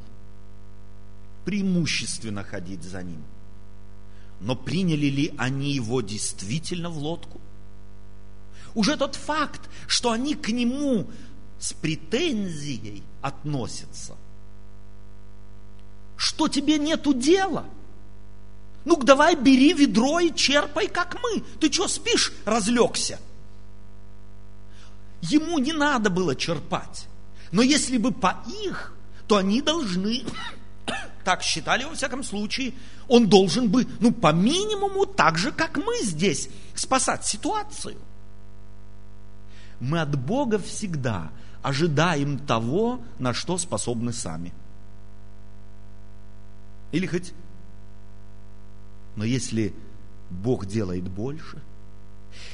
Преимущественно 1.46 2.44
ходить 2.44 2.82
за 2.82 3.04
ним– 3.04 3.24
но 4.40 4.56
приняли 4.56 5.08
ли 5.08 5.34
они 5.38 5.72
его 5.74 6.02
действительно 6.02 6.90
в 6.90 6.98
лодку? 6.98 7.42
Уже 8.76 8.96
тот 8.98 9.16
факт, 9.16 9.62
что 9.88 10.12
они 10.12 10.36
к 10.36 10.50
нему 10.50 11.08
с 11.60 11.74
претензией 11.74 13.04
относятся. 13.22 14.16
Что 16.16 16.48
тебе 16.48 16.78
нету 16.78 17.14
дела? 17.14 17.66
Ну, 18.86 18.96
давай 18.98 19.36
бери 19.36 19.74
ведро 19.74 20.20
и 20.20 20.34
черпай, 20.34 20.88
как 20.88 21.18
мы. 21.22 21.42
Ты 21.60 21.72
что, 21.72 21.88
спишь, 21.88 22.32
разлегся? 22.46 23.20
Ему 25.22 25.60
не 25.60 25.74
надо 25.74 26.10
было 26.10 26.36
черпать. 26.36 27.08
Но 27.52 27.62
если 27.62 27.98
бы 27.98 28.12
по 28.12 28.44
их, 28.64 28.94
то 29.28 29.38
они 29.38 29.62
должны 29.62 30.24
так 31.26 31.44
считали 31.44 31.84
во 31.84 31.96
всяком 31.96 32.24
случае, 32.24 32.74
он 33.08 33.28
должен 33.28 33.70
бы, 33.70 33.88
ну, 34.00 34.12
по 34.12 34.34
минимуму, 34.34 35.06
так 35.06 35.38
же, 35.38 35.52
как 35.52 35.78
мы 35.78 36.02
здесь, 36.02 36.50
спасать 36.76 37.26
ситуацию. 37.26 37.98
Мы 39.80 40.02
от 40.02 40.18
Бога 40.20 40.60
всегда 40.60 41.32
ожидаем 41.62 42.40
того, 42.40 43.02
на 43.20 43.34
что 43.34 43.58
способны 43.58 44.14
сами. 44.14 44.54
Или 46.92 47.06
хоть... 47.06 47.34
Но 49.16 49.24
если 49.24 49.74
Бог 50.30 50.66
делает 50.66 51.10
больше, 51.10 51.62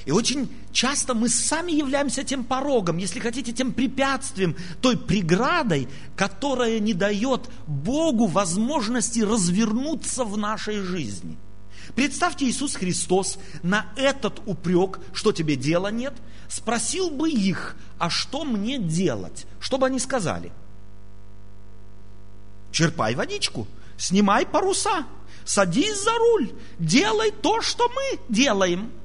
и 0.06 0.12
очень 0.12 0.50
часто 0.72 1.13
мы 1.13 1.30
сами 1.30 1.72
являемся 1.72 2.24
тем 2.24 2.43
порогом, 2.43 2.98
если 2.98 3.19
хотите, 3.19 3.54
тем 3.54 3.72
препятствием, 3.72 4.56
той 4.82 4.98
преградой, 4.98 5.88
которая 6.15 6.80
не 6.80 6.93
дает 6.93 7.50
Богу 7.67 8.26
возможности 8.28 9.22
развернуться 9.22 10.26
в 10.26 10.38
нашей 10.38 10.80
жизни. 10.80 11.38
Представьте, 11.96 12.46
Иисус 12.46 12.76
Христос 12.76 13.38
на 13.62 13.91
этот 13.96 14.41
упрек, 14.46 15.00
что 15.13 15.32
тебе 15.32 15.56
дела 15.56 15.89
нет, 15.89 16.13
спросил 16.50 17.10
бы 17.10 17.30
их, 17.30 17.76
а 17.98 18.10
что 18.10 18.43
мне 18.43 18.80
делать? 18.80 19.46
Что 19.60 19.78
бы 19.78 19.88
они 19.88 20.00
сказали? 20.00 20.52
Черпай 22.72 23.15
водичку, 23.15 23.67
снимай 23.98 24.46
паруса, 24.46 25.06
садись 25.46 26.04
за 26.04 26.12
руль, 26.12 26.52
делай 26.80 27.32
то, 27.32 27.62
что 27.62 27.88
мы 27.88 28.19
делаем– 28.28 28.91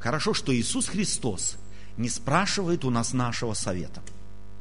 Хорошо, 0.00 0.32
что 0.32 0.54
Иисус 0.54 0.88
Христос 0.88 1.56
не 1.96 2.08
спрашивает 2.08 2.84
у 2.84 2.90
нас 2.90 3.12
нашего 3.12 3.54
совета. 3.54 4.02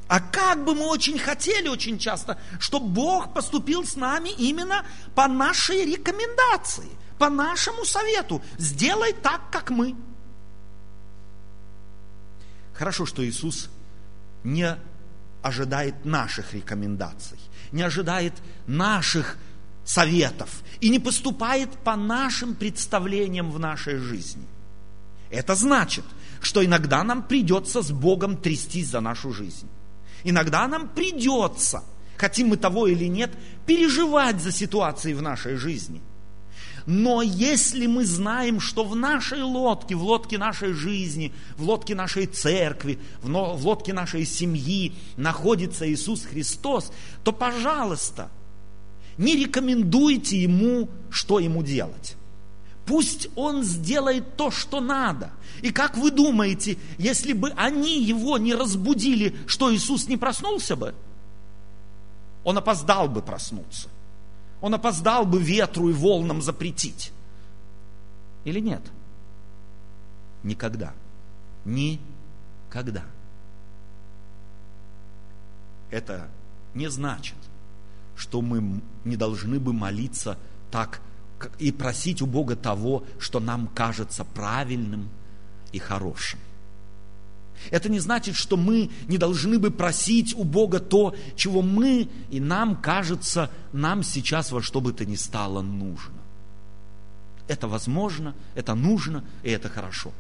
А 0.08 0.20
как 0.20 0.64
бы 0.64 0.74
мы 0.74 0.88
очень 0.88 1.20
хотели 1.20 1.68
очень 1.68 2.00
часто, 2.00 2.40
чтобы 2.60 2.88
Бог 2.88 3.34
поступил 3.34 3.86
с 3.86 3.96
нами 3.96 4.30
именно 4.30 4.86
по 5.16 5.28
нашей 5.28 5.86
рекомендации, 5.86 6.90
по 7.20 7.30
нашему 7.30 7.84
совету. 7.86 8.42
Сделай 8.58 9.14
так, 9.14 9.42
как 9.52 9.70
мы. 9.70 9.96
Хорошо, 12.74 13.06
что 13.06 13.26
Иисус 13.26 13.70
не 14.44 14.78
ожидает 15.42 16.06
наших 16.06 16.54
рекомендаций, 16.54 17.40
не 17.72 17.82
ожидает 17.82 18.34
наших 18.66 19.38
советов 19.84 20.62
и 20.80 20.90
не 20.90 21.00
поступает 21.00 21.70
по 21.80 21.96
нашим 21.96 22.56
представлениям 22.56 23.52
в 23.52 23.60
нашей 23.60 23.98
жизни– 23.98 24.48
это 25.30 25.56
значит, 25.56 26.06
что 26.42 26.64
иногда 26.64 27.04
нам 27.04 27.24
придется 27.24 27.82
с 27.82 27.92
Богом 27.92 28.38
трястись 28.38 28.88
за 28.88 29.00
нашу 29.00 29.34
жизнь. 29.34 29.68
Иногда 30.24 30.68
нам 30.68 30.90
придется, 30.90 31.84
хотим 32.18 32.50
мы 32.50 32.58
того 32.58 32.88
или 32.88 33.06
нет, 33.06 33.32
переживать 33.66 34.42
за 34.42 34.52
ситуации 34.52 35.14
в 35.14 35.22
нашей 35.22 35.56
жизни. 35.56 36.02
Но 36.86 37.22
если 37.22 37.86
мы 37.86 38.06
знаем, 38.06 38.62
что 38.62 38.86
в 38.86 38.96
нашей 38.96 39.42
лодке, 39.42 39.96
в 39.96 40.04
лодке 40.04 40.38
нашей 40.38 40.72
жизни, 40.72 41.34
в 41.58 41.64
лодке 41.64 41.96
нашей 41.96 42.28
церкви, 42.28 42.98
в 43.22 43.66
лодке 43.66 43.92
нашей 43.92 44.26
семьи 44.26 44.96
находится 45.18 45.90
Иисус 45.92 46.24
Христос, 46.24 46.94
то, 47.26 47.34
пожалуйста, 47.34 48.30
не 49.18 49.36
рекомендуйте 49.36 50.42
Ему, 50.42 50.90
что 51.10 51.40
Ему 51.40 51.62
делать. 51.62 52.16
Пусть 52.88 53.28
он 53.36 53.64
сделает 53.64 54.38
то, 54.38 54.50
что 54.50 54.80
надо. 54.80 55.32
И 55.62 55.72
как 55.72 55.98
вы 55.98 56.10
думаете, 56.10 56.78
если 56.98 57.34
бы 57.34 57.50
они 57.52 58.02
его 58.02 58.38
не 58.38 58.56
разбудили, 58.56 59.36
что 59.46 59.76
Иисус 59.76 60.08
не 60.08 60.16
проснулся 60.16 60.78
бы? 60.78 60.96
Он 62.46 62.58
опоздал 62.58 63.10
бы 63.10 63.22
проснуться. 63.22 63.90
Он 64.62 64.74
опоздал 64.74 65.26
бы 65.26 65.42
ветру 65.42 65.90
и 65.90 65.94
волнам 65.94 66.42
запретить. 66.42 67.12
Или 68.46 68.62
нет? 68.62 68.82
Никогда. 70.44 70.94
Никогда. 71.66 73.04
Это 75.92 76.30
не 76.74 76.90
значит, 76.90 77.36
что 78.16 78.42
мы 78.42 78.82
не 79.04 79.18
должны 79.18 79.60
бы 79.60 79.74
молиться 79.74 80.38
так 80.72 81.02
и 81.60 81.72
просить 81.72 82.22
у 82.22 82.26
Бога 82.26 82.56
того, 82.56 83.04
что 83.20 83.40
нам 83.40 83.68
кажется 83.68 84.24
правильным 84.24 85.10
и 85.72 85.80
хорошим. 85.80 86.40
Это 87.72 87.90
не 87.90 88.00
значит, 88.00 88.36
что 88.36 88.56
мы 88.56 88.92
не 89.08 89.18
должны 89.18 89.60
бы 89.60 89.72
просить 89.72 90.34
у 90.36 90.44
Бога 90.44 90.80
то, 90.80 91.16
чего 91.36 91.62
мы 91.62 92.10
и 92.30 92.40
нам 92.40 92.76
кажется, 92.76 93.50
нам 93.74 94.04
сейчас 94.04 94.52
во 94.52 94.62
что 94.62 94.80
бы 94.80 94.94
то 94.94 95.06
ни 95.06 95.16
стало 95.16 95.62
нужно. 95.62 96.16
Это 97.48 97.68
возможно, 97.68 98.36
это 98.56 98.76
нужно, 98.76 99.24
и 99.44 99.50
это 99.50 99.70
хорошо. 99.70 100.12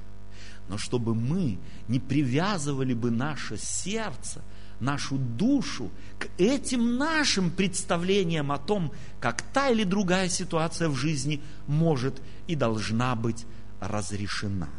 Но 0.69 0.77
чтобы 0.77 1.13
мы 1.13 1.59
не 1.87 1.99
привязывали 1.99 2.93
бы 2.93 3.11
наше 3.11 3.57
сердце, 3.57 4.41
нашу 4.79 5.17
душу 5.17 5.91
к 6.19 6.27
этим 6.37 6.97
нашим 6.97 7.49
представлениям 7.49 8.51
о 8.51 8.57
том, 8.57 8.91
как 9.19 9.41
та 9.41 9.69
или 9.69 9.83
другая 9.83 10.29
ситуация 10.29 10.89
в 10.89 10.95
жизни 10.95 11.41
может 11.67 12.21
и 12.47 12.55
должна 12.55 13.15
быть 13.15 13.45
разрешена. 13.79 14.69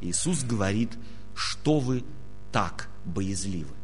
Иисус 0.00 0.42
говорит, 0.42 0.96
что 1.34 1.78
вы 1.78 2.04
так 2.52 2.88
боязливы. 3.04 3.74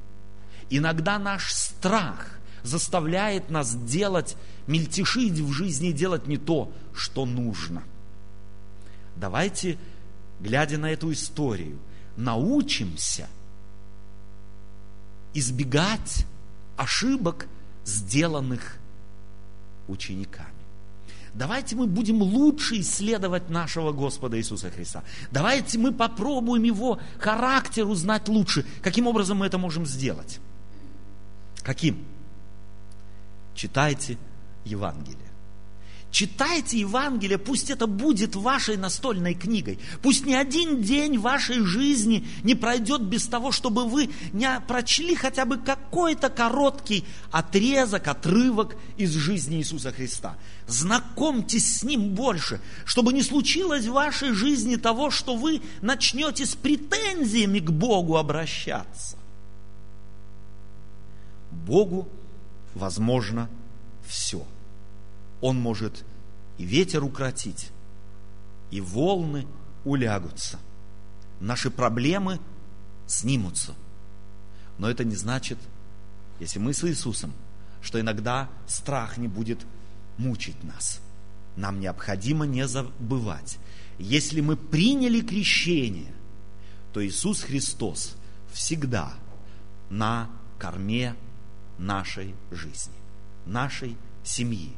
Иногда 0.71 1.19
наш 1.19 1.53
страх 1.53 2.39
заставляет 2.63 3.51
нас 3.51 3.75
делать, 3.75 4.37
мельтешить 4.67 5.39
в 5.39 5.53
жизни, 5.53 5.93
делать 5.93 6.27
не 6.27 6.39
то, 6.39 6.73
что 6.95 7.27
нужно. 7.27 7.83
Давайте, 9.17 9.79
глядя 10.41 10.79
на 10.79 10.91
эту 10.91 11.13
историю, 11.13 11.79
научимся 12.17 13.29
избегать 15.35 16.27
ошибок, 16.77 17.47
сделанных 17.85 18.79
учениками. 19.88 20.49
Давайте 21.35 21.77
мы 21.77 21.87
будем 21.87 22.21
лучше 22.21 22.81
исследовать 22.81 23.49
нашего 23.49 23.92
Господа 23.92 24.38
Иисуса 24.38 24.71
Христа. 24.71 25.03
Давайте 25.31 25.79
мы 25.79 25.92
попробуем 25.92 26.62
Его 26.62 27.01
характер 27.18 27.87
узнать 27.87 28.29
лучше. 28.29 28.66
Каким 28.83 29.07
образом 29.07 29.38
мы 29.38 29.47
это 29.47 29.57
можем 29.57 29.87
сделать? 29.87 30.40
Каким? 31.62 32.05
Читайте 33.55 34.18
Евангелие. 34.64 35.32
Читайте 36.12 36.79
Евангелие, 36.79 37.38
пусть 37.38 37.70
это 37.70 37.87
будет 37.87 38.37
вашей 38.37 38.77
настольной 38.77 39.33
книгой. 39.33 39.79
Пусть 40.03 40.27
ни 40.27 40.35
один 40.35 40.83
день 40.83 41.16
вашей 41.16 41.61
жизни 41.61 42.29
не 42.42 42.55
пройдет 42.55 43.01
без 43.01 43.27
того, 43.27 43.51
чтобы 43.51 43.87
вы 43.87 44.11
не 44.35 44.61
прочли 44.68 45.14
хотя 45.14 45.46
бы 45.46 45.57
какой-то 45.57 46.29
короткий 46.29 47.07
отрезок, 47.31 48.09
отрывок 48.09 48.77
из 48.98 49.12
жизни 49.12 49.57
Иисуса 49.57 49.90
Христа. 49.90 50.37
Знакомьтесь 50.66 51.79
с 51.79 51.83
Ним 51.83 52.11
больше, 52.11 52.61
чтобы 52.85 53.14
не 53.14 53.22
случилось 53.22 53.87
в 53.87 53.92
вашей 53.92 54.33
жизни 54.33 54.77
того, 54.77 55.11
что 55.11 55.35
вы 55.35 55.62
начнете 55.81 56.44
с 56.44 56.55
претензиями 56.55 57.59
к 57.59 57.70
Богу 57.70 58.18
обращаться. 58.18 59.16
Богу 61.51 62.07
возможно 62.75 63.48
все– 64.07 64.46
он 65.42 65.61
может 65.61 66.05
и 66.57 66.64
ветер 66.64 67.05
укротить, 67.05 67.70
и 68.70 68.81
волны 68.81 69.46
улягутся. 69.85 70.59
Наши 71.40 71.70
проблемы 71.70 72.40
снимутся. 73.07 73.74
Но 74.78 74.88
это 74.88 75.05
не 75.05 75.16
значит, 75.16 75.59
если 76.40 76.59
мы 76.59 76.72
с 76.72 76.83
Иисусом, 76.85 77.33
что 77.83 78.00
иногда 78.00 78.48
страх 78.66 79.18
не 79.18 79.28
будет 79.28 79.66
мучить 80.16 80.62
нас. 80.62 81.00
Нам 81.57 81.81
необходимо 81.81 82.46
не 82.46 82.66
забывать, 82.66 83.59
если 83.98 84.40
мы 84.40 84.57
приняли 84.57 85.20
крещение, 85.20 86.14
то 86.92 87.05
Иисус 87.05 87.42
Христос 87.42 88.14
всегда 88.52 89.12
на 89.90 90.31
корме 90.59 91.14
нашей 91.78 92.35
жизни, 92.50 92.94
нашей 93.44 93.96
семьи, 94.22 94.72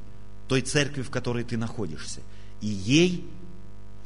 той 0.55 0.61
церкви, 0.61 1.03
в 1.03 1.11
которой 1.11 1.43
ты 1.43 1.57
находишься. 1.57 2.21
И 2.61 2.69
ей, 2.69 3.29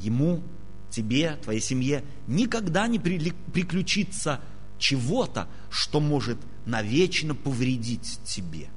ему, 0.00 0.42
тебе, 0.88 1.36
твоей 1.42 1.60
семье 1.60 2.02
никогда 2.26 2.86
не 2.86 2.98
приключится 2.98 4.40
чего-то, 4.78 5.46
что 5.68 6.00
может 6.00 6.38
навечно 6.64 7.34
повредить 7.34 8.20
тебе. 8.24 8.68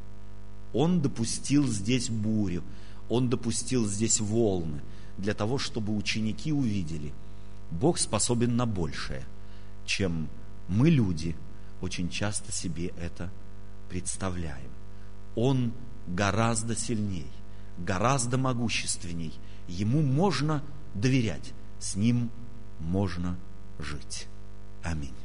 Он 0.73 1.01
допустил 1.01 1.65
здесь 1.65 2.09
бурю, 2.09 2.61
он 3.07 3.29
допустил 3.29 3.87
здесь 3.87 4.19
волны, 4.19 4.81
для 5.17 5.33
того, 5.33 5.57
чтобы 5.57 5.95
ученики 5.95 6.51
увидели, 6.51 7.13
Бог 7.71 7.99
способен 7.99 8.57
на 8.57 8.65
большее, 8.65 9.23
чем 9.85 10.27
мы, 10.67 10.89
люди, 10.89 11.37
очень 11.79 12.09
часто 12.09 12.51
себе 12.51 12.87
это 12.99 13.31
представляем. 13.87 14.71
Он 15.37 15.71
гораздо 16.05 16.75
сильнее 16.75 17.31
гораздо 17.85 18.37
могущественней. 18.37 19.33
Ему 19.67 20.01
можно 20.01 20.63
доверять, 20.93 21.53
с 21.79 21.95
ним 21.95 22.31
можно 22.79 23.37
жить. 23.79 24.27
Аминь. 24.83 25.20